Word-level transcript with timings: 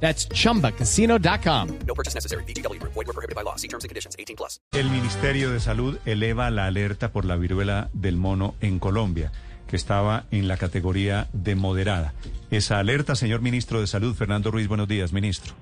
That's 0.00 0.28
chumbacasino.com. 0.28 1.68
No 1.86 1.94
purchase 1.94 2.14
necessary. 2.14 2.44
BGW. 2.44 2.80
Void 2.82 2.94
were 2.94 3.12
prohibited 3.12 3.34
by 3.34 3.42
law. 3.42 3.56
See 3.56 3.68
terms 3.68 3.84
and 3.84 3.90
conditions. 3.90 4.16
18 4.18 4.36
plus. 4.36 4.60
El 4.72 4.90
Ministerio 4.90 5.50
de 5.50 5.60
Salud 5.60 5.98
eleva 6.06 6.50
la 6.50 6.66
alerta 6.66 7.12
por 7.12 7.24
la 7.24 7.36
viruela 7.36 7.90
del 7.92 8.16
mono 8.16 8.54
en 8.60 8.78
Colombia, 8.78 9.32
que 9.66 9.76
estaba 9.76 10.26
en 10.30 10.48
la 10.48 10.56
categoría 10.56 11.28
de 11.32 11.54
moderada. 11.54 12.14
Esa 12.50 12.78
alerta, 12.78 13.14
señor 13.14 13.40
ministro 13.40 13.80
de 13.80 13.86
Salud, 13.86 14.14
Fernando 14.14 14.50
Ruiz, 14.50 14.68
buenos 14.68 14.88
días, 14.88 15.12
ministro. 15.12 15.54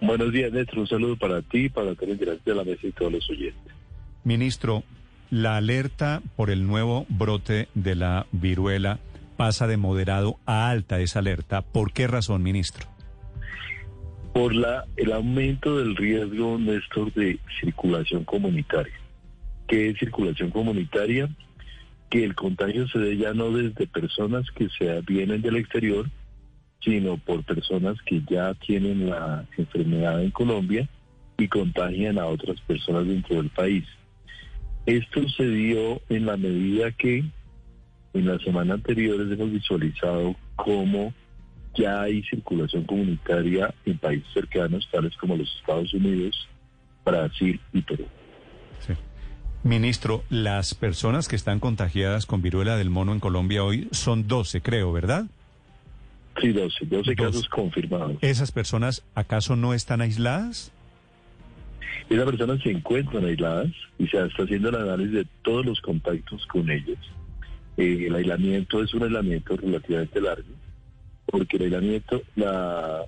Buenos 0.00 0.32
días, 0.32 0.52
Néstor. 0.52 0.78
Un 0.78 0.86
saludo 0.86 1.16
para 1.16 1.42
ti, 1.42 1.68
para 1.68 1.94
todos 1.94 2.16
los 2.16 2.44
de 2.44 2.54
la 2.54 2.64
mesa 2.64 2.86
y 2.86 2.92
todos 2.92 3.12
los 3.12 3.28
oyentes. 3.30 3.72
Ministro, 4.22 4.84
la 5.30 5.56
alerta 5.56 6.22
por 6.36 6.50
el 6.50 6.66
nuevo 6.66 7.06
brote 7.08 7.68
de 7.74 7.94
la 7.94 8.26
viruela 8.32 8.98
pasa 9.36 9.66
de 9.66 9.76
moderado 9.76 10.38
a 10.46 10.70
alta 10.70 11.00
esa 11.00 11.18
alerta. 11.20 11.62
¿Por 11.62 11.92
qué 11.92 12.06
razón, 12.06 12.42
ministro? 12.42 12.86
Por 14.38 14.54
la, 14.54 14.84
el 14.96 15.10
aumento 15.10 15.78
del 15.78 15.96
riesgo, 15.96 16.58
Néstor, 16.58 17.12
de 17.12 17.40
circulación 17.60 18.22
comunitaria. 18.22 18.94
¿Qué 19.66 19.88
es 19.88 19.98
circulación 19.98 20.50
comunitaria? 20.50 21.28
Que 22.08 22.22
el 22.22 22.36
contagio 22.36 22.86
se 22.86 23.00
dé 23.00 23.16
ya 23.16 23.34
no 23.34 23.50
desde 23.50 23.88
personas 23.88 24.48
que 24.52 24.68
se 24.68 25.00
vienen 25.00 25.42
del 25.42 25.56
exterior, 25.56 26.08
sino 26.78 27.16
por 27.16 27.42
personas 27.42 28.00
que 28.02 28.22
ya 28.30 28.54
tienen 28.54 29.10
la 29.10 29.44
enfermedad 29.56 30.22
en 30.22 30.30
Colombia 30.30 30.88
y 31.36 31.48
contagian 31.48 32.16
a 32.20 32.26
otras 32.26 32.60
personas 32.60 33.08
dentro 33.08 33.38
del 33.38 33.50
país. 33.50 33.86
Esto 34.86 35.28
se 35.30 35.48
dio 35.48 36.00
en 36.10 36.26
la 36.26 36.36
medida 36.36 36.92
que 36.92 37.24
en 38.14 38.26
la 38.26 38.38
semana 38.38 38.74
anterior 38.74 39.20
hemos 39.20 39.50
visualizado 39.50 40.36
cómo 40.54 41.12
ya 41.78 42.02
hay 42.02 42.22
circulación 42.24 42.84
comunitaria 42.84 43.72
en 43.86 43.98
países 43.98 44.28
cercanos, 44.34 44.88
tales 44.90 45.16
como 45.16 45.36
los 45.36 45.48
Estados 45.60 45.94
Unidos, 45.94 46.48
Brasil 47.04 47.60
y 47.72 47.82
Perú. 47.82 48.06
Sí. 48.80 48.94
Ministro, 49.62 50.24
las 50.28 50.74
personas 50.74 51.28
que 51.28 51.36
están 51.36 51.60
contagiadas 51.60 52.26
con 52.26 52.42
viruela 52.42 52.76
del 52.76 52.90
mono 52.90 53.12
en 53.12 53.20
Colombia 53.20 53.64
hoy 53.64 53.88
son 53.92 54.28
12, 54.28 54.60
creo, 54.60 54.92
¿verdad? 54.92 55.26
Sí, 56.40 56.52
12, 56.52 56.86
12 56.86 57.16
casos 57.16 57.48
confirmados. 57.48 58.16
¿Esas 58.20 58.52
personas 58.52 59.04
acaso 59.14 59.56
no 59.56 59.74
están 59.74 60.00
aisladas? 60.00 60.72
Esas 62.08 62.24
personas 62.24 62.62
se 62.62 62.70
encuentran 62.70 63.24
aisladas 63.24 63.70
y 63.98 64.06
se 64.06 64.24
está 64.24 64.44
haciendo 64.44 64.70
el 64.70 64.76
análisis 64.76 65.12
de 65.12 65.26
todos 65.42 65.66
los 65.66 65.80
contactos 65.80 66.46
con 66.46 66.70
ellos. 66.70 66.98
Eh, 67.76 68.06
el 68.06 68.14
aislamiento 68.14 68.82
es 68.82 68.94
un 68.94 69.04
aislamiento 69.04 69.56
relativamente 69.56 70.20
largo, 70.20 70.48
porque 71.30 71.56
el 71.56 71.64
aislamiento, 71.64 72.22
la, 72.36 73.04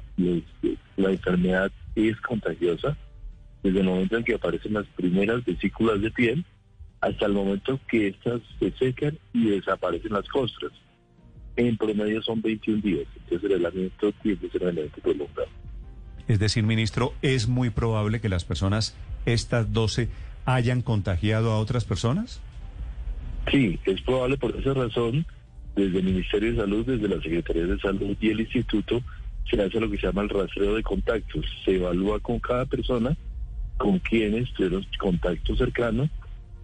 la 0.96 1.10
enfermedad 1.10 1.72
es 1.94 2.20
contagiosa 2.20 2.96
desde 3.62 3.80
el 3.80 3.86
momento 3.86 4.16
en 4.16 4.24
que 4.24 4.34
aparecen 4.34 4.74
las 4.74 4.86
primeras 4.88 5.44
vesículas 5.44 6.00
de 6.00 6.10
piel 6.10 6.44
hasta 7.00 7.26
el 7.26 7.32
momento 7.32 7.80
que 7.88 8.08
estas 8.08 8.40
se 8.58 8.70
secan 8.72 9.18
y 9.32 9.50
desaparecen 9.50 10.12
las 10.12 10.28
costras. 10.28 10.72
En 11.56 11.76
promedio 11.76 12.22
son 12.22 12.40
21 12.40 12.80
días, 12.80 13.06
entonces 13.16 13.50
el 13.50 13.56
aislamiento 13.56 14.12
tiene 14.22 14.38
que 14.38 14.48
ser 14.50 14.64
aislamiento 14.64 15.00
prolongado. 15.00 15.48
Es 16.28 16.38
decir, 16.38 16.62
ministro, 16.62 17.14
¿es 17.22 17.48
muy 17.48 17.70
probable 17.70 18.20
que 18.20 18.28
las 18.28 18.44
personas, 18.44 18.96
estas 19.26 19.72
12, 19.72 20.08
hayan 20.44 20.82
contagiado 20.82 21.52
a 21.52 21.58
otras 21.58 21.84
personas? 21.84 22.40
Sí, 23.50 23.78
es 23.84 24.00
probable 24.02 24.36
por 24.36 24.54
esa 24.56 24.74
razón, 24.74 25.26
desde 25.76 25.98
el 25.98 26.04
Ministerio 26.04 26.52
de 26.52 26.58
Salud, 26.58 26.86
desde 26.86 27.08
la 27.08 27.22
Secretaría 27.22 27.66
de 27.66 27.78
Salud 27.78 28.16
y 28.20 28.28
el 28.28 28.40
Instituto, 28.40 29.02
se 29.48 29.60
hace 29.62 29.80
lo 29.80 29.90
que 29.90 29.98
se 29.98 30.06
llama 30.06 30.22
el 30.22 30.28
rastreo 30.28 30.74
de 30.74 30.82
contactos. 30.82 31.44
Se 31.64 31.76
evalúa 31.76 32.20
con 32.20 32.38
cada 32.38 32.66
persona 32.66 33.16
con 33.78 33.98
quienes 33.98 34.52
tuvieron 34.52 34.86
contacto 34.98 35.56
cercano 35.56 36.08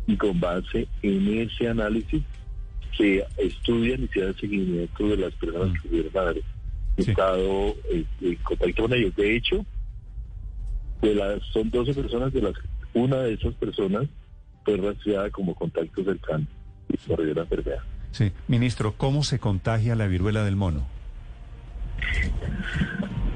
y 0.07 0.17
con 0.17 0.39
base 0.39 0.87
en 1.03 1.39
ese 1.39 1.69
análisis 1.69 2.23
se 2.97 3.25
estudian 3.39 4.05
y 4.05 4.09
se 4.09 4.21
da 4.21 4.33
seguimiento 4.35 5.09
de 5.09 5.17
las 5.17 5.35
personas 5.35 5.81
que 5.81 5.89
tuvieron 5.89 6.17
haber 6.17 6.43
estado 6.97 7.75
eh, 7.91 8.05
en 8.21 8.37
contacto 8.37 8.83
con 8.83 8.93
ellos. 8.93 9.17
De 9.17 9.37
hecho, 9.37 9.65
de 11.03 11.15
las, 11.15 11.43
son 11.53 11.71
12 11.71 11.95
personas 11.95 12.33
de 12.33 12.43
las 12.43 12.55
una 12.95 13.19
de 13.19 13.35
esas 13.35 13.55
personas 13.55 14.07
fue 14.65 14.77
rastreada 14.79 15.31
como 15.31 15.55
contacto 15.55 16.03
cercano 16.03 16.47
y 16.89 16.97
desarrolló 16.97 17.35
la 17.35 17.43
enfermedad. 17.43 17.83
Sí, 18.17 18.33
ministro, 18.49 18.95
¿cómo 18.97 19.23
se 19.25 19.39
contagia 19.39 19.95
la 19.95 20.07
viruela 20.07 20.43
del 20.43 20.57
mono? 20.57 20.87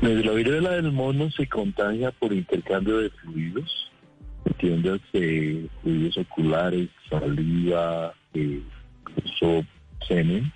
Desde 0.01 0.25
la 0.25 0.33
viruela 0.33 0.71
del 0.71 0.91
mono 0.91 1.31
se 1.33 1.47
contagia 1.47 2.11
por 2.13 2.33
intercambio 2.33 2.97
de 2.97 3.11
fluidos, 3.11 3.91
entiendas, 4.47 5.01
eh, 5.13 5.67
fluidos 5.83 6.17
oculares, 6.17 6.89
saliva, 7.11 8.15
eh, 8.33 8.63
semen. 10.09 10.51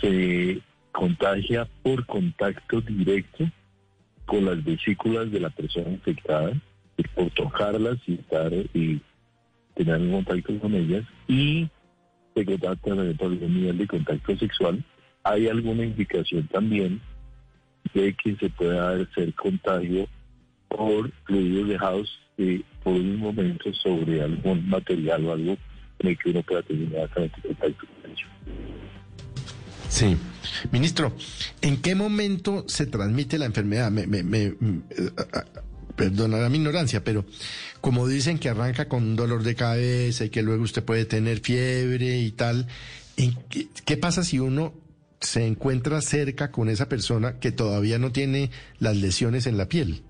Se 0.00 0.60
contagia 0.92 1.68
por 1.82 2.06
contacto 2.06 2.82
directo 2.82 3.50
con 4.26 4.44
las 4.44 4.62
vesículas 4.62 5.32
de 5.32 5.40
la 5.40 5.50
persona 5.50 5.90
infectada, 5.90 6.52
por 7.16 7.30
tocarlas 7.30 7.98
y 8.06 8.14
estar 8.14 8.52
y 8.52 9.02
tener 9.74 10.00
un 10.02 10.22
contacto 10.22 10.56
con 10.60 10.72
ellas 10.76 11.04
y 11.26 11.68
el 12.34 13.54
nivel 13.54 13.78
de 13.78 13.86
contacto 13.86 14.36
sexual. 14.36 14.84
Hay 15.22 15.48
alguna 15.48 15.84
indicación 15.84 16.46
también 16.48 17.00
de 17.94 18.14
que 18.14 18.36
se 18.36 18.50
pueda 18.50 18.90
hacer 18.90 19.32
contagio 19.34 20.06
por 20.68 21.10
fluidos 21.24 21.68
dejados 21.68 22.20
eh, 22.38 22.62
por 22.82 22.94
un 22.94 23.18
momento 23.18 23.72
sobre 23.74 24.22
algún 24.22 24.68
material 24.68 25.24
o 25.26 25.32
algo 25.32 25.56
en 26.00 26.08
el 26.08 26.18
que 26.18 26.30
uno 26.30 26.42
pueda 26.42 26.62
tener 26.62 26.82
inmediatamente 26.82 27.40
contacto 27.40 27.86
con 27.86 28.10
ellos. 28.10 28.28
Sí. 29.88 30.16
Ministro, 30.72 31.12
¿en 31.62 31.80
qué 31.80 31.94
momento 31.94 32.64
se 32.66 32.86
transmite 32.86 33.38
la 33.38 33.46
enfermedad? 33.46 33.90
Me, 33.90 34.06
me, 34.06 34.22
me, 34.22 34.44
eh, 34.44 34.54
perdonará 35.96 36.48
mi 36.48 36.58
ignorancia, 36.58 37.04
pero 37.04 37.24
como 37.80 38.06
dicen 38.08 38.38
que 38.38 38.48
arranca 38.48 38.88
con 38.88 39.02
un 39.02 39.16
dolor 39.16 39.42
de 39.42 39.54
cabeza 39.54 40.24
y 40.24 40.30
que 40.30 40.42
luego 40.42 40.62
usted 40.62 40.84
puede 40.84 41.04
tener 41.04 41.40
fiebre 41.40 42.18
y 42.18 42.30
tal, 42.32 42.66
qué, 43.16 43.68
qué 43.84 43.96
pasa 43.96 44.24
si 44.24 44.38
uno 44.38 44.74
se 45.20 45.46
encuentra 45.46 46.00
cerca 46.00 46.50
con 46.50 46.68
esa 46.68 46.88
persona 46.88 47.38
que 47.38 47.52
todavía 47.52 47.98
no 47.98 48.12
tiene 48.12 48.50
las 48.78 48.96
lesiones 48.96 49.46
en 49.46 49.56
la 49.56 49.68
piel? 49.68 50.02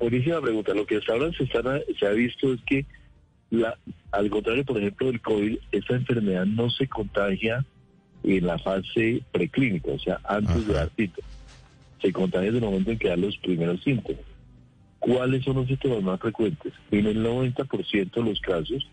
Buenísima 0.00 0.40
pregunta. 0.40 0.74
Lo 0.74 0.86
que 0.86 0.96
hasta 0.96 1.12
ahora 1.12 1.30
se, 1.32 1.44
está, 1.44 1.62
se 1.98 2.06
ha 2.06 2.10
visto 2.10 2.52
es 2.52 2.60
que, 2.66 2.86
la, 3.50 3.76
al 4.12 4.30
contrario, 4.30 4.64
por 4.64 4.78
ejemplo, 4.78 5.06
del 5.08 5.20
COVID, 5.20 5.58
esa 5.72 5.94
enfermedad 5.94 6.46
no 6.46 6.70
se 6.70 6.86
contagia 6.86 7.64
en 8.24 8.46
la 8.46 8.58
fase 8.58 9.22
preclínica, 9.32 9.92
o 9.92 9.98
sea, 9.98 10.20
antes 10.24 10.66
de 10.66 10.74
dar 10.74 10.90
síntomas. 10.96 11.30
Se 12.02 12.12
contagia 12.12 12.52
desde 12.52 12.58
el 12.58 12.64
momento 12.64 12.90
en 12.92 12.98
que 12.98 13.08
dan 13.08 13.20
los 13.20 13.36
primeros 13.38 13.82
síntomas. 13.82 14.22
¿Cuáles 15.08 15.42
son 15.42 15.56
los 15.56 15.66
síntomas 15.66 16.02
más 16.02 16.20
frecuentes? 16.20 16.74
En 16.90 17.06
el 17.06 17.24
90% 17.24 18.10
de 18.12 18.22
los 18.22 18.38
casos 18.42 18.86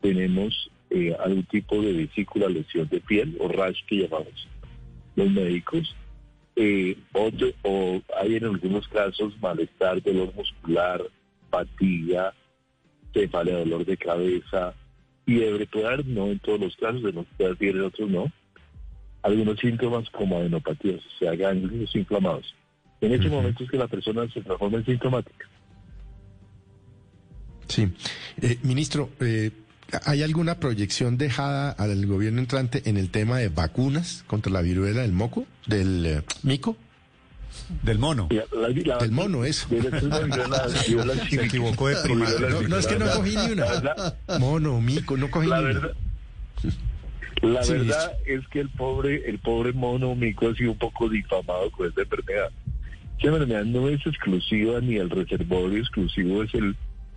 tenemos 0.00 0.70
eh, 0.88 1.14
algún 1.22 1.44
tipo 1.44 1.78
de 1.82 1.92
vesícula, 1.92 2.48
lesión 2.48 2.88
de 2.88 3.00
piel 3.00 3.36
o 3.38 3.48
rash 3.48 3.84
que 3.86 3.96
llamamos 3.96 4.48
los 5.14 5.30
médicos. 5.30 5.94
Eh, 6.56 6.96
o, 7.12 8.00
hay 8.18 8.36
en 8.36 8.44
algunos 8.46 8.88
casos 8.88 9.38
malestar, 9.42 10.02
dolor 10.02 10.34
muscular, 10.34 11.02
fatiga, 11.50 12.32
cefalea, 13.12 13.58
dolor 13.58 13.84
de 13.84 13.98
cabeza, 13.98 14.74
fiebre, 15.26 15.66
puede 15.66 16.02
no 16.04 16.28
en 16.28 16.38
todos 16.38 16.60
los 16.60 16.76
casos, 16.76 17.02
los 17.02 17.26
puede 17.36 17.56
fiebre, 17.56 17.80
en 17.80 17.86
otros 17.86 18.08
no. 18.08 18.32
Algunos 19.20 19.60
síntomas 19.60 20.08
como 20.08 20.38
adenopatías, 20.38 21.04
o 21.04 21.18
sea, 21.18 21.36
ganglios 21.36 21.94
inflamados. 21.94 22.54
En 23.02 23.12
ese 23.12 23.28
momento 23.28 23.64
es 23.64 23.70
que 23.70 23.76
la 23.76 23.88
persona 23.88 24.22
se 24.32 24.40
transforma 24.40 24.78
en 24.78 24.86
sintomática. 24.86 25.46
Sí. 27.68 27.92
Eh, 28.40 28.58
ministro, 28.62 29.10
eh, 29.20 29.50
¿hay 30.04 30.22
alguna 30.22 30.60
proyección 30.60 31.18
dejada 31.18 31.70
al 31.70 32.06
gobierno 32.06 32.38
entrante 32.40 32.82
en 32.88 32.96
el 32.96 33.10
tema 33.10 33.38
de 33.38 33.48
vacunas 33.48 34.24
contra 34.26 34.52
la 34.52 34.62
viruela 34.62 35.02
del 35.02 35.12
moco, 35.12 35.46
del 35.66 36.06
eh, 36.06 36.22
mico? 36.42 36.76
Del 37.82 37.98
mono. 37.98 38.28
La- 38.30 38.44
la- 38.52 38.68
la- 38.68 38.98
Del 38.98 39.10
mono, 39.12 39.44
eso. 39.44 39.66
Una 39.70 41.14
Se 41.28 41.44
equivocó 41.44 41.88
de 41.88 41.96
primaria. 41.96 42.34
Viruela 42.36 42.60
No, 42.60 42.68
no, 42.68 42.76
es 42.78 42.86
que 42.86 42.98
no 42.98 43.06
cogí 43.10 43.36
ni 43.36 43.54
La 43.56 44.14
una. 44.28 44.38
Mono, 44.38 44.80
mico, 44.80 45.16
no 45.16 45.30
cogí 45.30 45.48
La 45.48 45.58
ni 45.58 45.64
una. 45.64 45.72
verdad, 45.74 45.92
la 47.42 47.62
Sí, 47.64 47.72
verdad 47.72 48.12
es 48.26 48.46
que 48.48 48.60
el 48.60 48.68
pobre, 48.70 49.28
el 49.28 49.38
pobre 49.40 49.72
mono 49.72 50.14
mico 50.14 50.48
ha 50.48 50.54
sido 50.54 50.70
un 50.72 50.78
poco 50.78 51.08
difamado 51.08 51.70
con 51.72 51.88
esta 51.88 52.02
enfermedad. 52.02 52.50
Esta 53.22 53.36
enfermedad 53.36 53.64
no 53.66 53.88
es 53.88 54.04
exclusiva 54.04 54.80
ni 54.80 54.96
el 54.96 55.08
reservorio 55.08 55.78
exclusivo 55.78 56.42
es 56.42 56.52
el, 56.54 56.74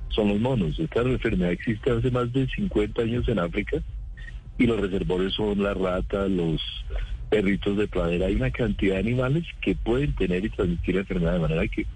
son 0.09 0.27
los 0.27 0.39
monos. 0.39 0.77
Esta 0.77 1.01
enfermedad 1.01 1.51
existe 1.51 1.89
hace 1.89 2.11
más 2.11 2.31
de 2.31 2.47
50 2.47 3.01
años 3.01 3.27
en 3.27 3.39
África 3.39 3.81
y 4.59 4.67
los 4.67 4.79
reservorios 4.81 5.33
son 5.33 5.63
la 5.63 5.73
rata, 5.73 6.27
los 6.27 6.61
perritos 7.31 7.75
de 7.77 7.87
pradera. 7.87 8.27
Hay 8.27 8.35
una 8.35 8.51
cantidad 8.51 8.93
de 8.93 8.99
animales 8.99 9.45
que 9.61 9.73
pueden 9.73 10.13
tener 10.13 10.45
y 10.45 10.49
transmitir 10.49 10.93
la 10.93 11.01
enfermedad 11.01 11.33
de 11.33 11.39
manera 11.39 11.67
que 11.67 11.87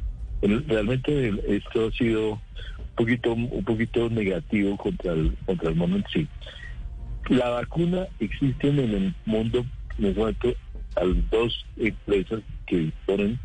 realmente 0.41 1.31
esto 1.47 1.89
ha 1.89 1.91
sido 1.91 2.31
un 2.31 2.95
poquito, 2.95 3.33
un 3.33 3.63
poquito 3.63 4.09
negativo 4.09 4.75
contra 4.75 5.13
el, 5.13 5.37
contra 5.45 5.69
el 5.69 5.75
mono 5.75 5.97
en 5.97 6.05
sí. 6.11 6.27
La 7.29 7.49
vacuna 7.49 8.07
existe 8.19 8.69
en 8.69 8.79
el 8.79 9.15
mundo, 9.27 9.63
en 9.99 10.05
este 10.07 10.19
momento, 10.19 10.55
hay 10.95 11.23
dos 11.29 11.63
empresas 11.77 12.41
que 12.65 12.91
ponen 13.05 13.39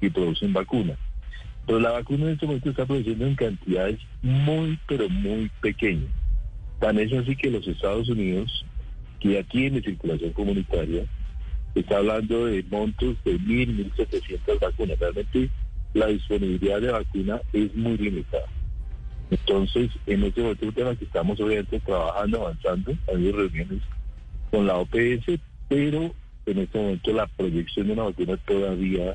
y 0.00 0.10
producen 0.10 0.52
vacuna. 0.52 0.96
Pero 1.66 1.80
la 1.80 1.92
vacuna 1.92 2.26
en 2.26 2.32
este 2.32 2.46
momento 2.46 2.70
está 2.70 2.84
produciendo 2.84 3.26
en 3.26 3.36
cantidades 3.36 3.98
muy, 4.22 4.78
pero 4.86 5.08
muy 5.08 5.50
pequeñas. 5.60 6.10
Tan 6.80 6.98
es 6.98 7.12
así 7.12 7.36
que 7.36 7.50
los 7.50 7.66
Estados 7.66 8.08
Unidos, 8.08 8.64
que 9.20 9.32
ya 9.32 9.42
tiene 9.44 9.80
circulación 9.80 10.32
comunitaria, 10.32 11.06
está 11.74 11.98
hablando 11.98 12.46
de 12.46 12.62
montos 12.64 13.16
de 13.24 13.38
mil, 13.38 13.74
mil 13.74 13.92
setecientas 13.96 14.60
vacunas. 14.60 14.98
Realmente 14.98 15.50
la 15.94 16.06
disponibilidad 16.08 16.80
de 16.80 16.92
vacuna 16.92 17.40
es 17.52 17.74
muy 17.74 17.96
limitada. 17.96 18.46
Entonces, 19.30 19.90
en 20.06 20.24
este 20.24 20.42
momento 20.42 20.68
es 20.68 20.74
tema 20.74 20.96
que 20.96 21.04
estamos 21.06 21.40
obviamente 21.40 21.80
trabajando, 21.80 22.42
avanzando, 22.42 22.92
ha 23.08 23.12
habido 23.12 23.36
reuniones 23.38 23.80
con 24.50 24.66
la 24.66 24.76
OPS, 24.76 25.40
pero 25.68 26.14
en 26.46 26.58
este 26.58 26.78
momento 26.78 27.12
la 27.12 27.26
proyección 27.26 27.86
de 27.86 27.92
una 27.94 28.02
vacuna 28.04 28.36
todavía 28.36 29.14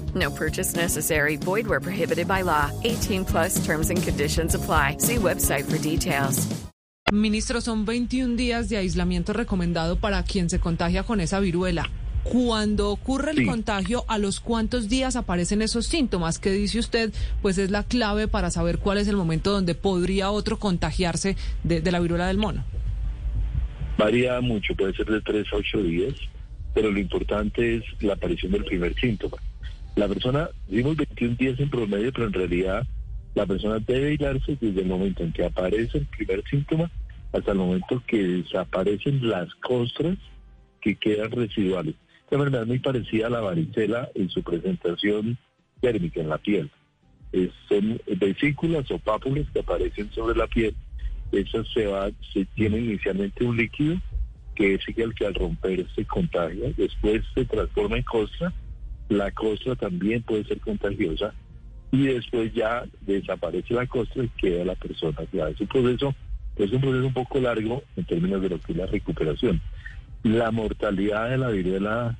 No 0.13 0.29
purchase 0.33 0.75
necessary. 0.75 1.37
Void 1.37 1.67
where 1.67 1.79
prohibited 1.79 2.27
by 2.27 2.41
law. 2.43 2.69
18 2.83 3.23
plus 3.25 3.63
terms 3.65 3.89
and 3.89 4.01
conditions 4.03 4.55
apply. 4.55 4.97
See 4.99 5.15
website 5.17 5.63
for 5.65 5.77
details. 5.77 6.47
Ministro, 7.11 7.59
son 7.61 7.85
21 7.85 8.35
días 8.37 8.69
de 8.69 8.77
aislamiento 8.77 9.33
recomendado 9.33 9.97
para 9.97 10.23
quien 10.23 10.49
se 10.49 10.59
contagia 10.59 11.03
con 11.03 11.19
esa 11.19 11.39
viruela. 11.41 11.89
Cuando 12.23 12.89
ocurre 12.91 13.31
el 13.31 13.37
Sí. 13.39 13.45
contagio, 13.45 14.05
¿a 14.07 14.17
los 14.17 14.39
cuántos 14.39 14.87
días 14.87 15.15
aparecen 15.15 15.61
esos 15.61 15.87
síntomas? 15.87 16.39
¿Qué 16.39 16.51
dice 16.51 16.79
usted? 16.79 17.11
Pues 17.41 17.57
es 17.57 17.71
la 17.71 17.83
clave 17.83 18.27
para 18.27 18.51
saber 18.51 18.77
cuál 18.77 18.97
es 18.99 19.07
el 19.07 19.17
momento 19.17 19.51
donde 19.51 19.75
podría 19.75 20.29
otro 20.29 20.57
contagiarse 20.59 21.35
de, 21.63 21.81
de 21.81 21.91
la 21.91 21.99
viruela 21.99 22.27
del 22.27 22.37
mono. 22.37 22.63
Varía 23.97 24.39
mucho, 24.39 24.75
puede 24.75 24.93
ser 24.93 25.07
de 25.07 25.19
3 25.21 25.47
a 25.51 25.55
8 25.57 25.83
días, 25.83 26.13
pero 26.73 26.91
lo 26.91 26.99
importante 26.99 27.77
es 27.77 27.83
la 28.01 28.13
aparición 28.13 28.51
del 28.53 28.63
primer 28.65 28.93
síntoma. 28.99 29.37
La 29.95 30.07
persona, 30.07 30.49
dimos 30.67 30.95
21 30.95 31.35
días 31.35 31.59
en 31.59 31.69
promedio, 31.69 32.11
pero 32.13 32.27
en 32.27 32.33
realidad 32.33 32.87
la 33.35 33.45
persona 33.45 33.79
debe 33.79 34.09
aislarse 34.09 34.57
desde 34.59 34.81
el 34.81 34.87
momento 34.87 35.23
en 35.23 35.31
que 35.33 35.45
aparece 35.45 35.97
el 35.99 36.05
primer 36.07 36.43
síntoma 36.49 36.89
hasta 37.33 37.51
el 37.51 37.57
momento 37.57 38.01
que 38.07 38.21
desaparecen 38.23 39.27
las 39.29 39.53
costras 39.55 40.17
que 40.81 40.95
quedan 40.95 41.31
residuales. 41.31 41.95
Esta 42.23 42.35
enfermedad 42.35 42.63
es 42.63 42.67
muy 42.69 42.79
parecida 42.79 43.27
a 43.27 43.29
la 43.29 43.41
varicela 43.41 44.09
en 44.15 44.29
su 44.29 44.41
presentación 44.43 45.37
térmica 45.81 46.21
en 46.21 46.29
la 46.29 46.37
piel. 46.37 46.69
Es- 47.31 47.51
son 47.69 48.01
vesículas 48.17 48.89
o 48.91 48.97
pápulas 48.99 49.45
que 49.53 49.59
aparecen 49.59 50.11
sobre 50.11 50.37
la 50.37 50.47
piel. 50.47 50.75
Esas 51.31 51.67
se 51.73 51.85
va, 51.87 52.09
se 52.33 52.45
tiene 52.55 52.77
inicialmente 52.79 53.43
un 53.45 53.55
líquido 53.57 53.97
que 54.55 54.73
es 54.75 54.81
el 54.97 55.13
que 55.15 55.25
al 55.25 55.33
romper 55.33 55.87
se 55.95 56.05
contagia, 56.05 56.71
después 56.75 57.23
se 57.33 57.45
transforma 57.45 57.97
en 57.97 58.03
costra, 58.03 58.53
la 59.11 59.31
costra 59.31 59.75
también 59.75 60.23
puede 60.23 60.45
ser 60.45 60.59
contagiosa 60.61 61.33
y 61.91 62.07
después 62.07 62.53
ya 62.53 62.85
desaparece 63.01 63.73
la 63.73 63.85
costra 63.85 64.23
y 64.23 64.29
queda 64.29 64.63
la 64.63 64.75
persona. 64.75 65.17
Ya 65.33 65.49
es 65.49 65.59
un 65.59 65.67
proceso, 65.67 66.15
es 66.55 66.71
un 66.71 66.79
proceso 66.81 67.07
un 67.07 67.13
poco 67.13 67.39
largo 67.39 67.83
en 67.97 68.05
términos 68.05 68.41
de 68.41 68.49
lo 68.49 68.59
que 68.59 68.71
es 68.71 68.77
la 68.77 68.85
recuperación. 68.85 69.61
La 70.23 70.51
mortalidad 70.51 71.29
de 71.29 71.37
la 71.37 71.49
viruela 71.49 72.17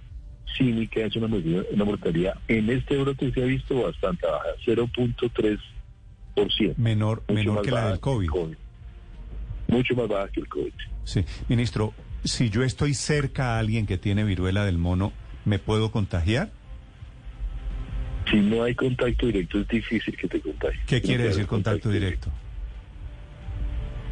cínica 0.57 1.01
es 1.01 1.15
una, 1.15 1.27
mortalidad- 1.27 1.65
una 1.71 1.85
mortalidad 1.85 2.33
en 2.49 2.69
este 2.69 2.97
brote 2.97 3.31
se 3.31 3.41
ha 3.41 3.45
visto 3.45 3.83
bastante 3.83 4.27
baja, 4.27 4.45
0.3%. 4.65 6.73
Menor, 6.77 7.21
Mucho 7.27 7.33
menor 7.33 7.55
más 7.55 7.63
que 7.63 7.71
la 7.71 7.77
baja 7.77 7.89
del 7.91 7.99
COVID. 7.99 8.29
Mucho 9.69 9.95
más 9.95 10.07
baja 10.09 10.27
que 10.29 10.41
el 10.41 10.47
COVID. 10.49 10.73
Sí. 11.05 11.23
Ministro, 11.47 11.93
si 12.25 12.49
yo 12.49 12.63
estoy 12.63 12.93
cerca 12.93 13.55
a 13.55 13.59
alguien 13.59 13.85
que 13.85 13.97
tiene 13.97 14.23
viruela 14.25 14.65
del 14.65 14.77
mono, 14.77 15.13
¿me 15.45 15.59
puedo 15.59 15.91
contagiar? 15.91 16.51
Si 18.31 18.37
no 18.37 18.63
hay 18.63 18.73
contacto 18.73 19.25
directo 19.27 19.59
es 19.59 19.67
difícil 19.67 20.15
que 20.17 20.27
te 20.27 20.39
contagie. 20.39 20.79
¿Qué 20.87 20.95
No 20.97 21.01
quiere 21.01 21.23
decir 21.25 21.45
contacto 21.45 21.89
directo? 21.89 22.31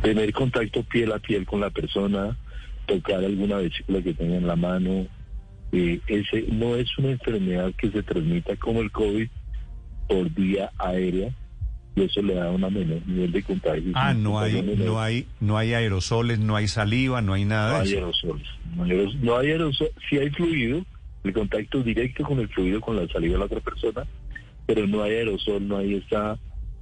Tener 0.02 0.32
contacto 0.34 0.84
piel 0.84 1.12
a 1.12 1.20
piel 1.20 1.46
con 1.46 1.60
la 1.60 1.70
persona, 1.70 2.38
tocar 2.86 3.18
alguna 3.24 3.58
vesícula 3.58 4.02
que 4.02 4.14
tenga 4.14 4.36
en 4.38 4.48
la 4.48 4.56
mano. 4.56 5.08
eh, 5.72 6.00
ese 6.08 6.46
no 6.52 6.76
es 6.76 6.88
una 6.98 7.12
enfermedad 7.12 7.72
que 7.78 7.92
se 7.92 8.02
transmita 8.02 8.56
como 8.56 8.82
el 8.82 8.92
COVID 8.92 9.28
por 10.08 10.28
vía 10.32 10.72
aérea 10.80 11.30
y 11.96 12.02
eso 12.02 12.22
le 12.24 12.34
da 12.36 12.50
una 12.50 12.70
menor 12.72 13.06
nivel 13.06 13.32
de 13.32 13.44
contagio. 13.44 13.92
Ah, 13.94 14.14
no 14.16 14.40
hay, 14.40 14.62
no 14.64 15.00
hay, 15.00 15.28
no 15.40 15.58
hay 15.58 15.74
aerosoles, 15.74 16.40
no 16.40 16.56
hay 16.56 16.68
saliva, 16.68 17.22
no 17.22 17.34
hay 17.34 17.44
no 17.44 17.50
nada 17.52 17.74
de 17.76 17.82
hay 17.84 17.88
eso. 17.90 17.98
aerosoles. 17.98 18.48
No 18.76 18.84
hay 18.84 18.92
aeros- 18.92 19.16
no 19.22 19.38
hay 19.38 19.52
aerosol. 19.52 19.90
Sí 20.10 20.18
hay 20.18 20.30
fluido, 20.32 20.84
el 21.24 21.34
contacto 21.34 21.84
directo 21.84 22.24
con 22.24 22.40
el 22.40 22.48
fluido, 22.48 22.80
con 22.82 22.96
la 22.96 23.08
saliva 23.10 23.34
de 23.34 23.40
la 23.40 23.46
otra 23.46 23.60
persona, 23.60 24.08
pero 24.70 24.86
no 24.86 25.02
hay 25.02 25.14
aerosol, 25.14 25.68
no 25.68 25.78
hay 25.78 25.96
ese 25.96 26.16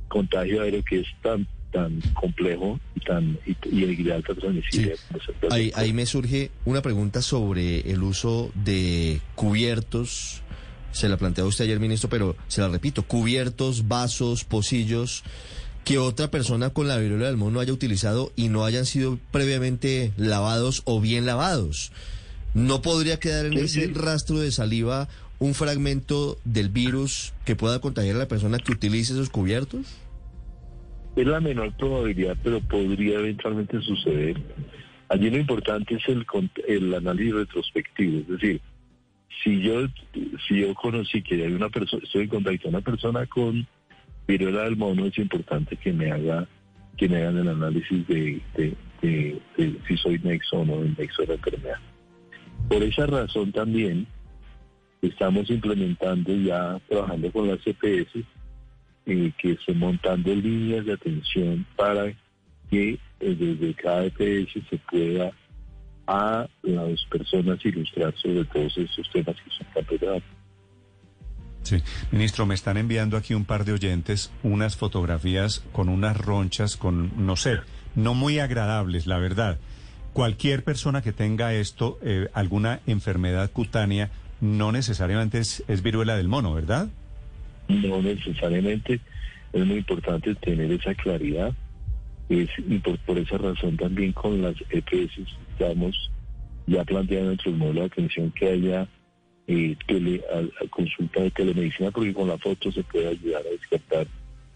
contagio 0.10 0.62
aéreo 0.62 0.84
que 0.84 1.00
es 1.00 1.08
tan 1.24 1.48
tan 1.72 2.02
complejo 2.16 2.78
y 2.96 3.00
tan 3.00 3.40
y, 3.46 3.56
y 3.72 4.04
de 4.04 4.14
alta 4.14 4.36
transmisibilidad. 4.36 4.98
caso 5.10 5.32
Ahí, 5.74 5.94
me 5.94 6.06
surge 6.06 6.52
una 6.66 6.82
pregunta 6.82 7.22
sobre 7.22 7.90
el 7.90 8.04
uso 8.04 8.52
de 8.56 9.22
cubiertos. 9.36 10.42
Se 10.92 11.08
la 11.08 11.16
planteó 11.16 11.48
usted 11.48 11.64
ayer, 11.64 11.80
ministro, 11.80 12.10
pero 12.10 12.36
se 12.50 12.60
la 12.60 12.68
repito, 12.68 13.04
cubiertos, 13.04 13.88
vasos, 13.88 14.44
pocillos 14.44 15.24
que 15.86 15.98
otra 15.98 16.30
persona 16.30 16.72
con 16.72 16.90
la 16.90 16.98
viruela 16.98 17.28
del 17.28 17.38
mono 17.38 17.62
haya 17.62 17.72
utilizado 17.72 18.34
y 18.36 18.50
no 18.50 18.66
hayan 18.66 18.86
sido 18.86 19.18
previamente 19.32 20.12
lavados 20.18 20.82
o 20.84 21.00
bien 21.00 21.26
lavados. 21.26 21.94
¿No 22.54 22.82
podría 22.82 23.18
quedar 23.20 23.46
en 23.46 23.54
Sí, 23.54 23.60
ese 23.60 23.86
sí. 23.88 23.94
rastro 23.94 24.40
de 24.40 24.52
saliva 24.52 25.08
un 25.40 25.54
fragmento 25.54 26.38
del 26.46 26.70
virus 26.70 27.34
que 27.46 27.56
pueda 27.56 27.80
contagiar 27.80 28.16
a 28.16 28.20
la 28.20 28.28
persona 28.28 28.58
que 28.58 28.72
utilice 28.72 29.14
esos 29.14 29.30
cubiertos? 29.30 29.96
Es 31.16 31.26
la 31.28 31.40
menor 31.40 31.76
probabilidad, 31.78 32.38
pero 32.44 32.60
podría 32.62 33.20
eventualmente 33.20 33.80
suceder. 33.82 34.38
Allí 35.10 35.30
lo 35.30 35.38
importante 35.38 35.96
es 35.96 36.04
el, 36.08 36.26
el 36.68 36.94
análisis 36.94 37.34
retrospectivo, 37.34 38.20
es 38.20 38.28
decir, 38.28 38.62
si 39.44 39.62
yo 39.62 39.88
si 40.48 40.62
yo 40.62 40.74
conocí 40.74 41.22
que 41.22 41.36
hay 41.46 41.54
una 41.54 41.70
persona, 41.70 42.04
estoy 42.04 42.24
en 42.24 42.30
contacto 42.30 42.64
con 42.64 42.70
una 42.76 42.82
persona 42.84 43.26
con 43.28 43.68
viruela 44.28 44.64
del 44.64 44.76
mono, 44.76 45.06
es 45.06 45.18
importante 45.18 45.78
que 45.78 45.94
me 45.94 46.12
haga 46.12 46.48
que 46.98 47.08
me 47.08 47.18
hagan 47.18 47.38
el 47.38 47.48
análisis 47.50 48.08
de, 48.08 48.42
de- 48.56 48.76
de- 49.04 49.40
de 49.58 49.80
si 49.88 49.96
soy 49.98 50.18
nexo 50.20 50.58
o 50.58 50.66
no 50.66 50.82
el 50.82 50.96
nexo 50.98 51.22
de 51.22 51.28
la 51.30 51.34
enfermedad. 51.36 51.78
Por 52.68 52.82
esa 52.84 53.06
razón 53.06 53.52
también 53.52 54.08
estamos 55.02 55.50
implementando 55.50 56.34
ya, 56.34 56.80
trabajando 56.88 57.32
con 57.32 57.48
las 57.48 57.60
CPS, 57.60 58.24
eh, 59.06 59.32
que 59.38 59.52
estén 59.52 59.80
montando 59.80 60.34
líneas 60.34 60.86
de 60.86 60.94
atención 60.94 61.66
para 61.76 62.14
que 62.70 63.00
eh, 63.20 63.36
desde 63.36 63.74
cada 63.76 64.06
EPS 64.06 64.54
se 64.70 64.78
pueda 64.90 65.32
a 66.08 66.48
las 66.64 67.06
personas 67.06 67.64
ilustrar 67.66 68.14
sobre 68.16 68.46
todos 68.46 68.78
estos 68.78 69.10
temas 69.12 69.36
que 69.36 69.52
son 69.52 69.86
relevantes. 69.88 70.38
Sí, 71.64 71.84
ministro, 72.12 72.46
me 72.46 72.56
están 72.56 72.78
enviando 72.78 73.18
aquí 73.18 73.34
un 73.34 73.44
par 73.44 73.66
de 73.66 73.74
oyentes 73.74 74.32
unas 74.42 74.78
fotografías 74.78 75.66
con 75.74 75.90
unas 75.90 76.16
ronchas, 76.16 76.78
con, 76.78 77.26
no 77.26 77.36
sé, 77.36 77.60
no 77.94 78.14
muy 78.14 78.40
agradables, 78.40 79.06
la 79.06 79.18
verdad. 79.18 79.60
Cualquier 80.14 80.64
persona 80.64 81.02
que 81.02 81.12
tenga 81.12 81.54
esto, 81.54 82.00
eh, 82.02 82.30
alguna 82.34 82.80
enfermedad 82.88 83.52
cutánea, 83.52 84.12
no 84.42 84.72
necesariamente 84.72 85.40
es, 85.40 85.64
es 85.68 85.82
viruela 85.82 86.16
del 86.18 86.28
mono, 86.28 86.54
¿verdad? 86.54 86.88
No 87.68 88.02
necesariamente. 88.02 89.00
Es 89.54 89.66
muy 89.66 89.78
importante 89.78 90.36
tener 90.36 90.72
esa 90.72 90.94
claridad. 90.96 91.54
Es, 92.30 92.50
y 92.58 92.78
por, 92.80 92.98
por 93.00 93.18
esa 93.18 93.38
razón 93.38 93.78
también 93.78 94.12
con 94.12 94.42
las 94.42 94.56
EPS 94.70 95.18
estamos 95.54 96.12
ya 96.68 96.84
planteando 96.84 97.28
nuestro 97.28 97.52
modelo 97.54 97.80
de 97.82 97.86
atención 97.88 98.32
que 98.32 98.50
haya 98.50 98.88
eh, 99.48 99.78
tele, 99.88 100.22
a- 100.34 100.64
a 100.66 100.68
consulta 100.70 101.22
de 101.22 101.32
telemedicina 101.32 101.90
porque 101.92 102.14
con 102.14 102.28
la 102.28 102.38
foto 102.38 102.70
se 102.70 102.84
puede 102.84 103.08
ayudar 103.08 103.42
a 103.48 103.50
descartar 103.52 104.06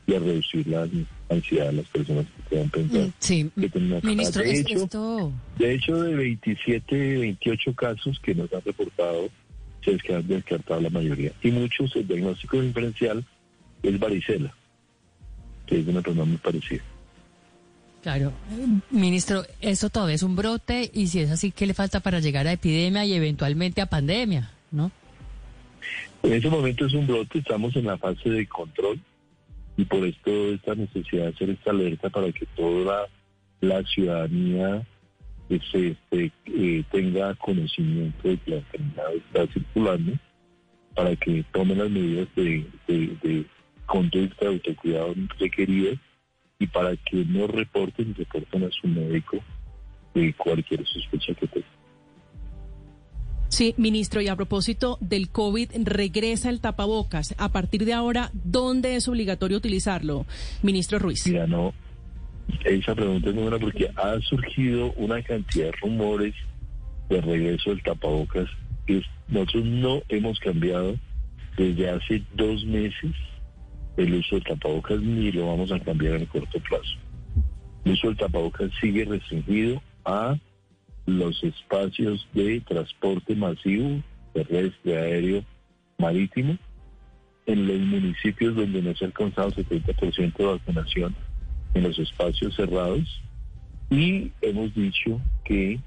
y 0.06 0.14
a 0.16 0.20
reducir 0.20 0.68
la 0.68 0.86
ansiedad 1.30 1.68
de 1.68 1.74
las 1.74 1.86
personas 1.88 2.26
que 2.26 2.44
puedan 2.50 2.70
pensar 2.70 3.08
Sí, 3.20 3.50
que 3.56 3.72
ministro, 4.04 4.44
de 4.44 4.52
es- 4.52 4.60
hecho, 4.60 4.84
esto... 4.84 5.32
de 5.58 5.74
hecho, 5.74 6.04
de 6.04 6.16
27, 6.16 7.18
28 7.20 7.74
casos 7.74 8.20
que 8.20 8.36
nos 8.36 8.52
han 8.54 8.62
reportado, 8.66 9.30
se 9.84 10.16
han 10.16 10.28
descartado 10.28 10.82
la 10.82 10.90
mayoría. 10.90 11.32
Y 11.42 11.52
muchos, 11.52 11.96
el 11.96 12.08
diagnóstico 12.08 12.62
diferencial 12.62 13.26
es 13.84 14.00
varicela, 14.00 14.54
que 15.66 15.80
es 15.80 15.88
una 15.88 16.00
enfermedad 16.00 16.28
muy 16.28 16.38
parecida. 16.38 16.84
Claro. 18.02 18.34
Ministro, 18.90 19.44
esto 19.60 19.90
todavía 19.90 20.16
es 20.16 20.24
un 20.24 20.36
brote 20.36 20.90
y 20.92 21.08
si 21.08 21.20
es 21.20 21.30
así, 21.30 21.52
¿qué 21.52 21.68
le 21.68 21.74
falta 21.74 22.00
para 22.00 22.20
llegar 22.20 22.48
a 22.48 22.54
epidemia 22.54 23.06
y 23.06 23.14
eventualmente 23.14 23.82
a 23.82 23.86
pandemia? 23.86 24.52
¿No? 24.72 24.92
En 26.24 26.34
ese 26.34 26.50
momento 26.50 26.86
es 26.86 26.94
un 26.94 27.06
brote, 27.06 27.40
estamos 27.40 27.76
en 27.76 27.86
la 27.86 27.98
fase 27.98 28.30
de 28.30 28.48
control 28.48 29.00
y 29.78 29.86
por 29.86 30.06
esto 30.06 30.32
esta 30.52 30.76
necesidad 30.76 31.24
de 31.24 31.30
hacer 31.30 31.50
esta 31.52 31.72
alerta 31.72 32.10
para 32.10 32.32
que 32.32 32.46
toda 32.56 33.08
la, 33.62 33.78
la 33.78 33.84
ciudadanía 33.88 34.86
este, 35.52 35.90
este, 35.90 36.32
eh, 36.46 36.84
tenga 36.92 37.36
conocimiento 37.36 38.28
de 38.28 38.38
que 38.38 38.52
la 38.52 38.58
enfermedad 38.58 39.14
está 39.14 39.48
circulando 39.54 40.14
para 40.96 41.16
que 41.16 41.44
tomen 41.52 41.78
las 41.78 41.90
medidas 41.90 42.28
de, 42.36 42.66
de, 42.88 43.18
de 43.22 43.46
conducta, 43.86 44.46
de 44.46 44.54
autocuidado 44.54 45.14
requeridas 45.40 46.00
y 46.60 46.68
para 46.68 46.96
que 46.96 47.26
no 47.26 47.48
reporten 47.48 48.16
reporten 48.16 48.64
a 48.64 48.70
su 48.72 48.88
médico 48.88 49.38
de 50.14 50.34
cualquier 50.34 50.86
sospecha 50.86 51.34
que 51.34 51.48
tenga. 51.48 51.68
Sí, 53.50 53.74
ministro, 53.78 54.22
y 54.22 54.30
a 54.30 54.36
propósito 54.38 54.98
del 55.02 55.30
COVID, 55.30 55.72
regresa 55.84 56.50
el 56.50 56.62
tapabocas. 56.62 57.36
A 57.38 57.52
partir 57.52 57.84
de 57.84 57.94
ahora, 57.94 58.32
¿dónde 58.34 58.96
es 58.96 59.10
obligatorio 59.10 59.58
utilizarlo? 59.58 60.26
Ministro 60.64 61.00
Ruiz. 61.00 61.28
Mira, 61.28 61.48
no, 61.48 61.74
esa 62.66 62.96
pregunta 62.96 63.30
es 63.30 63.36
muy 63.36 63.44
buena 63.44 63.60
porque 63.60 63.92
ha 63.96 64.20
surgido 64.22 64.92
una 64.94 65.22
cantidad 65.22 65.66
de 65.66 65.72
rumores 65.74 66.34
de 67.10 67.22
regreso 67.22 67.72
del 67.72 67.84
tapabocas. 67.84 68.48
que 68.86 69.02
nosotros 69.28 69.66
no 69.66 70.02
hemos 70.10 70.40
cambiado 70.40 70.96
desde 71.58 71.90
hace 71.90 72.24
dos 72.34 72.66
meses 72.66 73.12
el 73.98 74.14
uso 74.16 74.36
del 74.36 74.44
tapabocas 74.46 75.02
ni 75.02 75.32
lo 75.32 75.48
vamos 75.48 75.72
a 75.72 75.80
cambiar 75.80 76.16
en 76.16 76.22
el 76.22 76.28
corto 76.28 76.60
plazo. 76.60 76.98
El 77.86 77.94
uso 77.94 78.08
del 78.08 78.18
tapabocas 78.18 78.72
sigue 78.80 79.06
restringido 79.06 79.82
a 80.06 80.38
los 81.06 81.44
espacios 81.44 82.28
de 82.34 82.62
transporte 82.62 83.36
masivo, 83.36 84.02
terrestre, 84.34 84.98
aéreo, 84.98 85.44
marítimo, 85.98 86.58
en 87.46 87.68
los 87.68 87.80
municipios 87.80 88.56
donde 88.56 88.82
no 88.82 88.96
se 88.96 89.06
ha 89.06 89.08
alcanzado 89.08 89.50
el 89.58 89.68
70% 89.68 90.38
de 90.38 90.46
vacunación 90.46 91.16
en 91.74 91.84
los 91.84 91.98
espacios 92.00 92.56
cerrados 92.56 93.22
y 93.90 94.32
hemos 94.42 94.74
dicho 94.74 95.20
que 95.44 95.80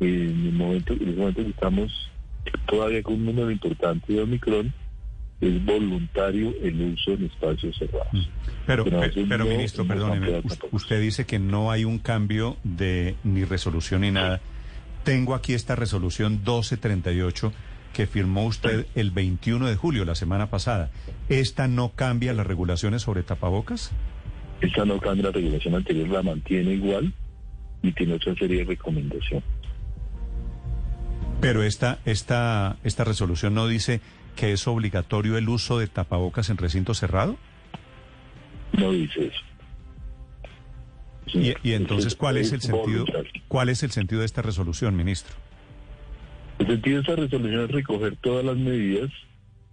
en 0.00 0.46
el 0.46 0.52
momento, 0.52 0.94
en 0.94 1.08
el 1.08 1.16
momento 1.16 1.42
que 1.42 1.50
estamos 1.50 2.10
todavía 2.66 3.02
con 3.02 3.14
un 3.14 3.26
número 3.26 3.50
importante 3.50 4.12
de 4.12 4.22
Omicron, 4.22 4.72
es 5.40 5.64
voluntario 5.64 6.54
el 6.62 6.80
uso 6.80 7.12
en 7.12 7.26
espacios 7.26 7.76
cerrados. 7.76 8.30
Pero, 8.66 8.84
Pero 8.84 9.00
pero, 9.28 9.44
no 9.44 9.50
ministro, 9.50 9.86
perdóneme, 9.86 10.42
usted 10.72 11.00
dice 11.00 11.26
que 11.26 11.38
no 11.38 11.70
hay 11.70 11.84
un 11.84 11.98
cambio 11.98 12.56
de 12.64 13.14
ni 13.24 13.44
resolución 13.44 14.00
ni 14.00 14.10
nada. 14.10 14.40
Tengo 15.04 15.34
aquí 15.34 15.54
esta 15.54 15.76
resolución 15.76 16.32
1238 16.32 17.52
que 17.92 18.06
firmó 18.06 18.46
usted 18.46 18.86
el 18.94 19.10
21 19.10 19.66
de 19.66 19.76
julio, 19.76 20.04
la 20.04 20.14
semana 20.14 20.50
pasada. 20.50 20.90
¿Esta 21.28 21.68
no 21.68 21.90
cambia 21.90 22.32
las 22.32 22.46
regulaciones 22.46 23.02
sobre 23.02 23.22
tapabocas? 23.22 23.92
Esta 24.60 24.84
no 24.84 24.98
cambia 24.98 25.24
la 25.24 25.32
regulación 25.32 25.74
anterior, 25.74 26.08
la 26.08 26.22
mantiene 26.22 26.72
igual 26.74 27.12
y 27.82 27.92
tiene 27.92 28.14
otra 28.14 28.34
serie 28.34 28.58
de 28.58 28.64
recomendaciones. 28.64 29.44
Pero 31.40 31.62
esta, 31.62 32.00
esta, 32.04 32.76
esta 32.82 33.04
resolución 33.04 33.54
no 33.54 33.68
dice 33.68 34.00
que 34.34 34.52
es 34.52 34.66
obligatorio 34.66 35.38
el 35.38 35.48
uso 35.48 35.78
de 35.78 35.86
tapabocas 35.86 36.50
en 36.50 36.56
recinto 36.56 36.94
cerrado. 36.94 37.36
No 38.72 38.90
dice 38.90 39.26
eso. 39.26 39.40
Y, 41.38 41.54
y 41.62 41.74
entonces, 41.74 42.16
¿cuál 42.16 42.38
es 42.38 42.52
el 42.52 42.60
sentido? 42.60 43.04
¿Cuál 43.48 43.68
es 43.68 43.82
el 43.82 43.90
sentido 43.90 44.20
de 44.20 44.26
esta 44.26 44.42
resolución, 44.42 44.96
ministro? 44.96 45.34
El 46.58 46.66
sentido 46.66 46.96
de 46.96 47.00
esta 47.02 47.16
resolución 47.16 47.64
es 47.64 47.70
recoger 47.70 48.16
todas 48.16 48.44
las 48.44 48.56
medidas 48.56 49.10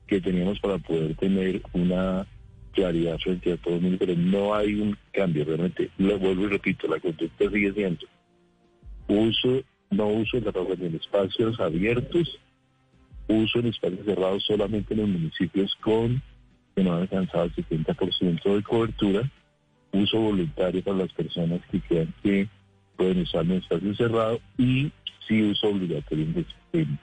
que 0.08 0.22
teníamos 0.22 0.60
para 0.60 0.78
poder 0.78 1.16
tener 1.16 1.62
una 1.74 2.28
claridad 2.76 3.18
frente 3.20 3.54
a 3.54 3.58
todo 3.58 3.76
el 3.76 3.82
mundo, 3.82 3.98
pero 4.00 4.16
no 4.16 4.54
hay 4.54 4.76
un 4.76 4.96
cambio 5.12 5.46
realmente. 5.46 5.90
Lo 5.98 6.20
vuelvo 6.20 6.44
y 6.44 6.50
repito, 6.50 6.88
la 6.88 7.00
conducta 7.00 7.50
sigue 7.50 7.74
siendo 7.74 8.06
uso, 9.08 9.64
no 9.90 10.08
uso 10.08 10.38
de 10.38 10.44
tapabocas 10.44 10.80
en 10.80 10.96
espacios 10.96 11.60
abiertos, 11.60 12.40
uso 13.28 13.60
en 13.60 13.68
espacios 13.68 14.06
cerrados 14.06 14.44
solamente 14.46 14.94
en 14.94 15.02
los 15.02 15.10
municipios 15.10 15.76
con 15.82 16.22
que 16.76 16.84
no 16.84 16.94
han 16.94 17.02
alcanzado 17.04 17.46
el 17.46 17.56
70% 17.56 18.56
de 18.56 18.64
cobertura, 18.64 19.32
uso 19.94 20.20
voluntario 20.20 20.84
para 20.84 20.98
las 20.98 21.14
personas 21.14 21.62
que 21.72 21.80
crean 21.80 22.14
que 22.22 22.48
pueden 22.98 23.22
usar 23.22 23.46
en 23.46 23.54
espacio 23.54 23.96
cerrado 23.96 24.40
y 24.58 24.92
sí 25.28 25.42
uso 25.42 25.70
obligatorio 25.70 26.26
en, 26.26 26.46
en 26.74 27.00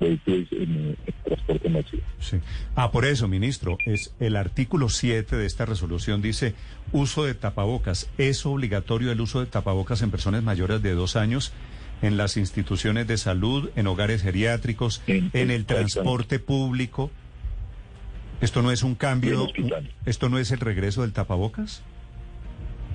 vehículos 0.00 0.46
en, 0.52 0.96
en 1.06 1.14
transporte 1.24 1.68
masivo. 1.68 2.02
Sí. 2.20 2.38
Ah, 2.74 2.90
por 2.92 3.04
eso, 3.04 3.28
ministro, 3.28 3.78
es 3.86 4.14
el 4.20 4.36
artículo 4.36 4.88
7 4.88 5.36
de 5.36 5.46
esta 5.46 5.66
resolución 5.66 6.22
dice 6.22 6.54
uso 6.92 7.24
de 7.24 7.34
tapabocas. 7.34 8.08
Es 8.18 8.46
obligatorio 8.46 9.10
el 9.12 9.20
uso 9.20 9.40
de 9.40 9.46
tapabocas 9.46 10.02
en 10.02 10.10
personas 10.10 10.42
mayores 10.42 10.82
de 10.82 10.92
dos 10.92 11.16
años 11.16 11.52
en 12.00 12.16
las 12.16 12.36
instituciones 12.36 13.06
de 13.08 13.16
salud, 13.18 13.70
en 13.74 13.86
hogares 13.88 14.22
geriátricos, 14.22 15.02
En- 15.08 15.30
en 15.32 15.50
el 15.50 15.64
transporte 15.64 16.38
público. 16.38 17.10
¿Esto 18.40 18.62
no 18.62 18.70
es 18.70 18.84
un 18.84 18.94
cambio? 18.94 19.48
¿Esto 20.06 20.28
no 20.28 20.38
es 20.38 20.52
el 20.52 20.60
regreso 20.60 21.02
del 21.02 21.12
tapabocas? 21.12 21.82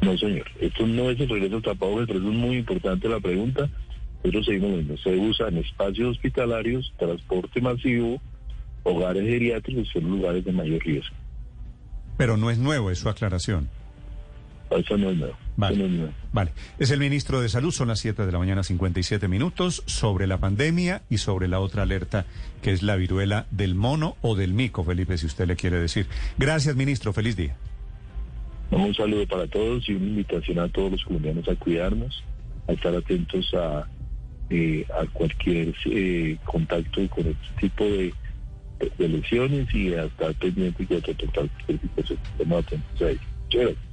No, 0.01 0.17
señor. 0.17 0.45
Esto 0.59 0.87
no 0.87 1.09
es 1.11 1.19
el 1.19 1.27
regreso 1.29 1.57
al 1.57 1.61
tapabocas, 1.63 2.07
pero 2.07 2.19
es 2.19 2.25
muy 2.25 2.57
importante 2.57 3.09
la 3.09 3.19
pregunta. 3.19 3.69
Nosotros 4.23 4.45
seguimos 4.45 4.71
lo 4.71 4.77
mismo. 4.77 4.97
Se 4.97 5.15
usa 5.17 5.49
en 5.49 5.57
espacios 5.57 6.11
hospitalarios, 6.11 6.93
transporte 6.97 7.59
masivo, 7.59 8.21
hogares 8.83 9.23
geriátricos, 9.23 9.89
son 9.89 10.09
lugares 10.09 10.45
de 10.45 10.51
mayor 10.51 10.81
riesgo. 10.83 11.15
Pero 12.17 12.37
no 12.37 12.49
es 12.49 12.57
nuevo, 12.57 12.89
es 12.89 12.99
su 12.99 13.09
aclaración. 13.09 13.69
Eso 14.71 14.97
no 14.97 15.09
es 15.11 15.17
nuevo. 15.17 15.35
Vale. 15.57 15.77
No 15.77 15.85
es 15.85 15.91
nuevo. 15.91 16.13
Vale. 16.31 16.51
Es 16.79 16.89
el 16.91 16.99
ministro 16.99 17.41
de 17.41 17.49
Salud, 17.49 17.71
son 17.71 17.89
las 17.89 17.99
7 17.99 18.25
de 18.25 18.31
la 18.31 18.39
mañana, 18.39 18.63
57 18.63 19.27
minutos, 19.27 19.83
sobre 19.87 20.25
la 20.25 20.37
pandemia 20.37 21.01
y 21.09 21.17
sobre 21.17 21.47
la 21.47 21.59
otra 21.59 21.83
alerta, 21.83 22.25
que 22.61 22.71
es 22.71 22.81
la 22.81 22.95
viruela 22.95 23.45
del 23.51 23.75
mono 23.75 24.15
o 24.21 24.35
del 24.35 24.53
mico, 24.53 24.83
Felipe, 24.83 25.17
si 25.17 25.25
usted 25.25 25.47
le 25.47 25.55
quiere 25.55 25.79
decir. 25.79 26.07
Gracias, 26.37 26.75
ministro. 26.75 27.13
Feliz 27.13 27.35
día. 27.35 27.55
Un 28.71 28.95
saludo 28.95 29.27
para 29.27 29.47
todos 29.47 29.87
y 29.87 29.93
una 29.93 30.05
invitación 30.05 30.59
a 30.59 30.67
todos 30.69 30.93
los 30.93 31.03
colombianos 31.03 31.47
a 31.47 31.55
cuidarnos, 31.55 32.23
a 32.67 32.71
estar 32.71 32.95
atentos 32.95 33.53
a, 33.53 33.85
eh, 34.55 34.85
a 34.93 35.05
cualquier 35.07 35.73
eh, 35.85 36.37
contacto 36.43 37.01
con 37.09 37.25
este 37.25 37.47
tipo 37.59 37.83
de, 37.83 38.13
de 38.99 39.07
lesiones 39.09 39.73
y 39.73 39.95
a 39.95 40.03
estar 40.03 40.31
de. 40.35 41.49
Estamos 41.97 42.65
atentos 42.65 43.01
a 43.01 43.09
ello. 43.09 43.19
Chévere. 43.49 43.92